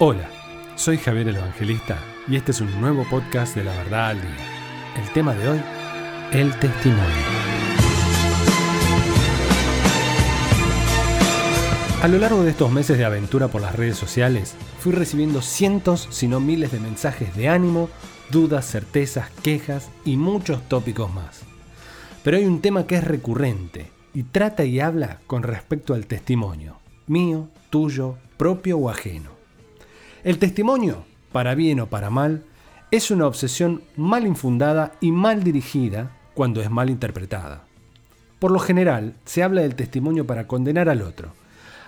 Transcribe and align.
Hola, 0.00 0.28
soy 0.74 0.98
Javier 0.98 1.28
el 1.28 1.36
Evangelista 1.36 1.96
y 2.26 2.34
este 2.34 2.50
es 2.50 2.60
un 2.60 2.80
nuevo 2.80 3.06
podcast 3.08 3.54
de 3.54 3.62
la 3.62 3.70
verdad 3.76 4.08
al 4.08 4.20
día. 4.20 4.36
El 5.00 5.08
tema 5.12 5.36
de 5.36 5.48
hoy, 5.48 5.60
el 6.32 6.52
testimonio. 6.58 7.04
A 12.02 12.08
lo 12.08 12.18
largo 12.18 12.42
de 12.42 12.50
estos 12.50 12.72
meses 12.72 12.98
de 12.98 13.04
aventura 13.04 13.46
por 13.46 13.62
las 13.62 13.76
redes 13.76 13.96
sociales, 13.96 14.56
fui 14.80 14.90
recibiendo 14.90 15.40
cientos, 15.40 16.08
si 16.10 16.26
no 16.26 16.40
miles 16.40 16.72
de 16.72 16.80
mensajes 16.80 17.36
de 17.36 17.48
ánimo, 17.48 17.88
dudas, 18.30 18.66
certezas, 18.68 19.30
quejas 19.44 19.90
y 20.04 20.16
muchos 20.16 20.68
tópicos 20.68 21.14
más. 21.14 21.42
Pero 22.24 22.36
hay 22.36 22.46
un 22.46 22.60
tema 22.60 22.88
que 22.88 22.96
es 22.96 23.04
recurrente 23.04 23.92
y 24.12 24.24
trata 24.24 24.64
y 24.64 24.80
habla 24.80 25.20
con 25.28 25.44
respecto 25.44 25.94
al 25.94 26.06
testimonio, 26.06 26.78
mío, 27.06 27.48
tuyo, 27.70 28.16
propio 28.36 28.78
o 28.78 28.90
ajeno. 28.90 29.33
El 30.24 30.38
testimonio, 30.38 31.04
para 31.32 31.54
bien 31.54 31.80
o 31.80 31.86
para 31.86 32.08
mal, 32.08 32.44
es 32.90 33.10
una 33.10 33.26
obsesión 33.26 33.82
mal 33.94 34.26
infundada 34.26 34.94
y 35.02 35.12
mal 35.12 35.44
dirigida 35.44 36.12
cuando 36.32 36.62
es 36.62 36.70
mal 36.70 36.88
interpretada. 36.88 37.64
Por 38.38 38.50
lo 38.50 38.58
general, 38.58 39.16
se 39.26 39.42
habla 39.42 39.60
del 39.60 39.74
testimonio 39.74 40.26
para 40.26 40.46
condenar 40.46 40.88
al 40.88 41.02
otro. 41.02 41.34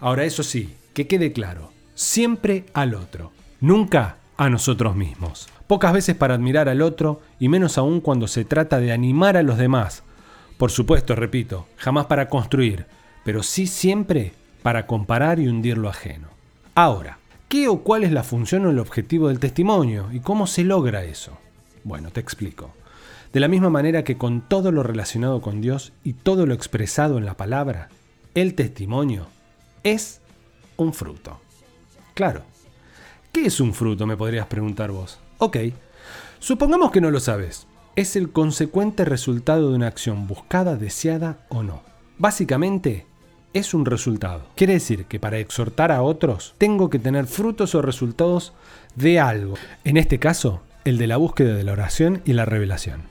Ahora, 0.00 0.24
eso 0.24 0.42
sí, 0.42 0.74
que 0.94 1.06
quede 1.06 1.32
claro, 1.32 1.70
siempre 1.94 2.64
al 2.74 2.96
otro, 2.96 3.30
nunca 3.60 4.16
a 4.36 4.50
nosotros 4.50 4.96
mismos. 4.96 5.48
Pocas 5.68 5.92
veces 5.92 6.16
para 6.16 6.34
admirar 6.34 6.68
al 6.68 6.82
otro 6.82 7.22
y 7.38 7.48
menos 7.48 7.78
aún 7.78 8.00
cuando 8.00 8.26
se 8.26 8.44
trata 8.44 8.80
de 8.80 8.90
animar 8.90 9.36
a 9.36 9.44
los 9.44 9.58
demás. 9.58 10.02
Por 10.58 10.72
supuesto, 10.72 11.14
repito, 11.14 11.68
jamás 11.76 12.06
para 12.06 12.28
construir, 12.28 12.86
pero 13.24 13.44
sí 13.44 13.68
siempre 13.68 14.32
para 14.64 14.88
comparar 14.88 15.38
y 15.38 15.46
hundir 15.46 15.78
lo 15.78 15.88
ajeno. 15.88 16.28
Ahora, 16.74 17.18
¿Qué 17.54 17.68
o 17.68 17.84
cuál 17.84 18.02
es 18.02 18.10
la 18.10 18.24
función 18.24 18.66
o 18.66 18.70
el 18.70 18.80
objetivo 18.80 19.28
del 19.28 19.38
testimonio 19.38 20.08
y 20.10 20.18
cómo 20.18 20.48
se 20.48 20.64
logra 20.64 21.04
eso? 21.04 21.38
Bueno, 21.84 22.10
te 22.10 22.18
explico. 22.18 22.72
De 23.32 23.38
la 23.38 23.46
misma 23.46 23.70
manera 23.70 24.02
que 24.02 24.18
con 24.18 24.40
todo 24.40 24.72
lo 24.72 24.82
relacionado 24.82 25.40
con 25.40 25.60
Dios 25.60 25.92
y 26.02 26.14
todo 26.14 26.46
lo 26.46 26.54
expresado 26.54 27.16
en 27.16 27.24
la 27.24 27.36
palabra, 27.36 27.90
el 28.34 28.56
testimonio 28.56 29.28
es 29.84 30.20
un 30.76 30.92
fruto. 30.92 31.38
Claro. 32.14 32.42
¿Qué 33.30 33.46
es 33.46 33.60
un 33.60 33.72
fruto? 33.72 34.04
Me 34.04 34.16
podrías 34.16 34.48
preguntar 34.48 34.90
vos. 34.90 35.20
Ok. 35.38 35.58
Supongamos 36.40 36.90
que 36.90 37.00
no 37.00 37.12
lo 37.12 37.20
sabes. 37.20 37.68
Es 37.94 38.16
el 38.16 38.32
consecuente 38.32 39.04
resultado 39.04 39.70
de 39.70 39.76
una 39.76 39.86
acción 39.86 40.26
buscada, 40.26 40.74
deseada 40.74 41.46
o 41.50 41.62
no. 41.62 41.84
Básicamente, 42.18 43.06
es 43.54 43.72
un 43.72 43.86
resultado. 43.86 44.42
Quiere 44.56 44.74
decir 44.74 45.06
que 45.06 45.20
para 45.20 45.38
exhortar 45.38 45.92
a 45.92 46.02
otros 46.02 46.54
tengo 46.58 46.90
que 46.90 46.98
tener 46.98 47.26
frutos 47.26 47.74
o 47.74 47.80
resultados 47.80 48.52
de 48.96 49.20
algo. 49.20 49.54
En 49.84 49.96
este 49.96 50.18
caso, 50.18 50.62
el 50.84 50.98
de 50.98 51.06
la 51.06 51.16
búsqueda 51.16 51.54
de 51.54 51.64
la 51.64 51.72
oración 51.72 52.20
y 52.24 52.34
la 52.34 52.44
revelación. 52.44 53.02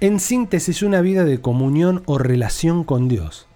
En 0.00 0.20
síntesis, 0.20 0.82
una 0.82 1.00
vida 1.00 1.24
de 1.24 1.40
comunión 1.40 2.02
o 2.04 2.18
relación 2.18 2.84
con 2.84 3.08
Dios. 3.08 3.46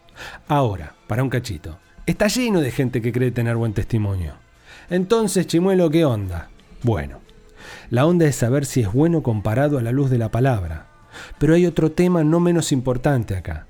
Ahora, 0.48 0.94
para 1.08 1.22
un 1.22 1.28
cachito, 1.28 1.78
está 2.06 2.28
lleno 2.28 2.60
de 2.60 2.70
gente 2.70 3.02
que 3.02 3.12
cree 3.12 3.32
tener 3.32 3.56
buen 3.56 3.74
testimonio. 3.74 4.34
Entonces, 4.88 5.46
chimuelo, 5.46 5.90
¿qué 5.90 6.04
onda? 6.04 6.48
Bueno, 6.82 7.20
la 7.90 8.06
onda 8.06 8.26
es 8.26 8.36
saber 8.36 8.64
si 8.64 8.80
es 8.80 8.92
bueno 8.92 9.22
comparado 9.22 9.78
a 9.78 9.82
la 9.82 9.92
luz 9.92 10.10
de 10.10 10.18
la 10.18 10.30
palabra. 10.30 10.86
Pero 11.38 11.54
hay 11.54 11.66
otro 11.66 11.90
tema 11.90 12.24
no 12.24 12.40
menos 12.40 12.72
importante 12.72 13.34
acá 13.34 13.66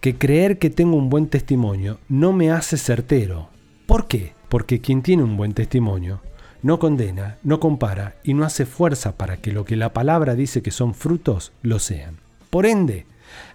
que 0.00 0.16
creer 0.16 0.58
que 0.58 0.70
tengo 0.70 0.96
un 0.96 1.08
buen 1.08 1.28
testimonio 1.28 1.98
no 2.08 2.32
me 2.32 2.50
hace 2.50 2.76
certero. 2.76 3.48
¿Por 3.86 4.06
qué? 4.06 4.34
Porque 4.48 4.80
quien 4.80 5.02
tiene 5.02 5.22
un 5.22 5.36
buen 5.36 5.54
testimonio 5.54 6.20
no 6.62 6.78
condena, 6.78 7.38
no 7.42 7.60
compara 7.60 8.16
y 8.24 8.34
no 8.34 8.44
hace 8.44 8.66
fuerza 8.66 9.16
para 9.16 9.36
que 9.36 9.52
lo 9.52 9.64
que 9.64 9.76
la 9.76 9.92
palabra 9.92 10.34
dice 10.34 10.62
que 10.62 10.70
son 10.70 10.94
frutos 10.94 11.52
lo 11.62 11.78
sean. 11.78 12.16
Por 12.50 12.66
ende, 12.66 13.06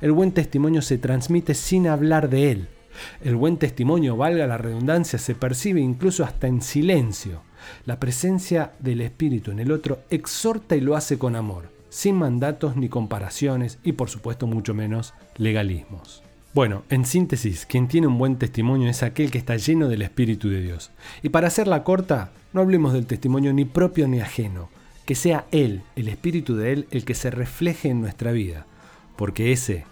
el 0.01 0.11
buen 0.11 0.31
testimonio 0.31 0.81
se 0.81 0.97
transmite 0.97 1.53
sin 1.53 1.87
hablar 1.87 2.29
de 2.29 2.51
él. 2.51 2.67
El 3.23 3.35
buen 3.35 3.57
testimonio, 3.57 4.15
valga 4.15 4.47
la 4.47 4.57
redundancia, 4.57 5.17
se 5.19 5.35
percibe 5.35 5.81
incluso 5.81 6.23
hasta 6.23 6.47
en 6.47 6.61
silencio. 6.61 7.41
La 7.85 7.99
presencia 7.99 8.73
del 8.79 9.01
Espíritu 9.01 9.51
en 9.51 9.59
el 9.59 9.71
otro 9.71 9.99
exhorta 10.09 10.75
y 10.75 10.81
lo 10.81 10.95
hace 10.95 11.17
con 11.17 11.35
amor 11.35 11.73
sin 11.93 12.15
mandatos 12.15 12.75
ni 12.75 12.89
comparaciones 12.89 13.77
y 13.83 13.91
por 13.91 14.09
supuesto 14.09 14.47
mucho 14.47 14.73
menos 14.73 15.13
legalismos. 15.37 16.23
Bueno, 16.55 16.83
en 16.89 17.05
síntesis, 17.05 17.67
quien 17.67 17.87
tiene 17.87 18.07
un 18.07 18.17
buen 18.17 18.37
testimonio 18.37 18.89
es 18.89 19.03
aquel 19.03 19.29
que 19.29 19.37
está 19.37 19.57
lleno 19.57 19.87
del 19.87 20.01
Espíritu 20.01 20.49
de 20.49 20.61
Dios. 20.61 20.89
Y 21.21 21.29
para 21.29 21.47
hacerla 21.47 21.83
corta, 21.83 22.31
no 22.51 22.61
hablemos 22.61 22.93
del 22.93 23.05
testimonio 23.05 23.53
ni 23.53 23.65
propio 23.65 24.07
ni 24.07 24.21
ajeno, 24.21 24.69
que 25.05 25.13
sea 25.13 25.45
Él, 25.51 25.83
el 25.95 26.07
Espíritu 26.07 26.55
de 26.55 26.73
Él, 26.73 26.87
el 26.89 27.05
que 27.05 27.13
se 27.13 27.29
refleje 27.29 27.89
en 27.89 28.01
nuestra 28.01 28.31
vida, 28.31 28.65
porque 29.15 29.51
ese, 29.51 29.85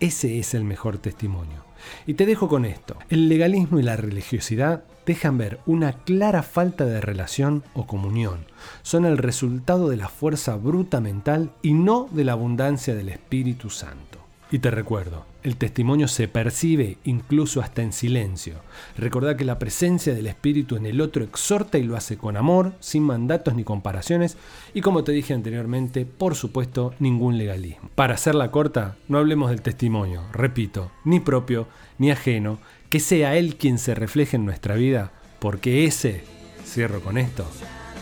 ese 0.00 0.38
es 0.38 0.54
el 0.54 0.64
mejor 0.64 0.98
testimonio. 0.98 1.64
Y 2.06 2.14
te 2.14 2.26
dejo 2.26 2.48
con 2.48 2.64
esto. 2.64 2.96
El 3.08 3.28
legalismo 3.28 3.78
y 3.78 3.82
la 3.82 3.96
religiosidad 3.96 4.84
dejan 5.06 5.36
ver 5.36 5.60
una 5.66 5.92
clara 5.92 6.42
falta 6.42 6.84
de 6.86 7.00
relación 7.00 7.62
o 7.74 7.86
comunión. 7.86 8.46
Son 8.82 9.04
el 9.04 9.18
resultado 9.18 9.88
de 9.90 9.96
la 9.96 10.08
fuerza 10.08 10.56
bruta 10.56 11.00
mental 11.00 11.52
y 11.62 11.74
no 11.74 12.08
de 12.10 12.24
la 12.24 12.32
abundancia 12.32 12.94
del 12.94 13.10
Espíritu 13.10 13.70
Santo. 13.70 14.23
Y 14.50 14.58
te 14.58 14.70
recuerdo, 14.70 15.24
el 15.42 15.56
testimonio 15.56 16.06
se 16.06 16.28
percibe 16.28 16.98
incluso 17.04 17.60
hasta 17.60 17.82
en 17.82 17.92
silencio. 17.92 18.54
Recordá 18.96 19.36
que 19.36 19.44
la 19.44 19.58
presencia 19.58 20.14
del 20.14 20.26
Espíritu 20.26 20.76
en 20.76 20.86
el 20.86 21.00
otro 21.00 21.24
exhorta 21.24 21.78
y 21.78 21.82
lo 21.82 21.96
hace 21.96 22.16
con 22.16 22.36
amor, 22.36 22.72
sin 22.78 23.02
mandatos 23.02 23.54
ni 23.54 23.64
comparaciones, 23.64 24.36
y 24.74 24.80
como 24.80 25.02
te 25.02 25.12
dije 25.12 25.34
anteriormente, 25.34 26.06
por 26.06 26.34
supuesto, 26.34 26.94
ningún 26.98 27.36
legalismo. 27.36 27.90
Para 27.94 28.14
hacerla 28.14 28.50
corta, 28.50 28.96
no 29.08 29.18
hablemos 29.18 29.50
del 29.50 29.62
testimonio, 29.62 30.22
repito, 30.32 30.92
ni 31.04 31.20
propio 31.20 31.66
ni 31.98 32.10
ajeno, 32.10 32.58
que 32.90 33.00
sea 33.00 33.36
Él 33.36 33.56
quien 33.56 33.78
se 33.78 33.94
refleje 33.94 34.36
en 34.36 34.44
nuestra 34.44 34.76
vida, 34.76 35.12
porque 35.40 35.84
ese, 35.84 36.24
cierro 36.64 37.00
con 37.00 37.18
esto, 37.18 37.46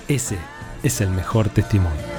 ese 0.09 0.37
es 0.83 1.01
el 1.01 1.11
mejor 1.11 1.49
testimonio. 1.49 2.12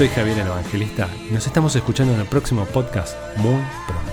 Soy 0.00 0.08
Javier 0.08 0.38
el 0.38 0.46
Evangelista 0.46 1.10
y 1.28 1.34
nos 1.34 1.46
estamos 1.46 1.76
escuchando 1.76 2.14
en 2.14 2.20
el 2.20 2.26
próximo 2.26 2.64
podcast 2.64 3.18
muy 3.36 3.62
pronto. 3.86 4.09